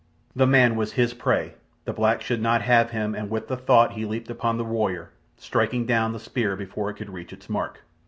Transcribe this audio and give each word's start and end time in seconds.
The 0.35 0.47
man 0.47 0.75
was 0.77 0.93
his 0.93 1.13
prey—the 1.13 1.93
black 1.93 2.23
should 2.23 2.41
not 2.41 2.63
have 2.63 2.89
him, 2.89 3.13
and 3.13 3.29
with 3.29 3.49
the 3.49 3.55
thought 3.55 3.91
he 3.91 4.03
leaped 4.03 4.31
upon 4.31 4.57
the 4.57 4.65
warrior, 4.65 5.11
striking 5.37 5.85
down 5.85 6.11
the 6.11 6.19
spear 6.19 6.55
before 6.55 6.89
it 6.89 6.95
could 6.95 7.11
reach 7.11 7.31
its 7.31 7.47
mark. 7.51 7.81